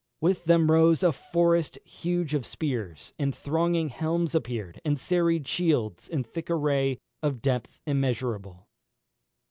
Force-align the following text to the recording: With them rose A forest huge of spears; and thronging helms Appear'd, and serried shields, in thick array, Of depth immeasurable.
With 0.19 0.45
them 0.45 0.71
rose 0.71 1.03
A 1.03 1.11
forest 1.11 1.77
huge 1.85 2.33
of 2.33 2.43
spears; 2.43 3.13
and 3.19 3.35
thronging 3.35 3.89
helms 3.89 4.33
Appear'd, 4.33 4.81
and 4.83 4.99
serried 4.99 5.47
shields, 5.47 6.09
in 6.09 6.23
thick 6.23 6.49
array, 6.49 6.97
Of 7.21 7.39
depth 7.43 7.79
immeasurable. 7.85 8.67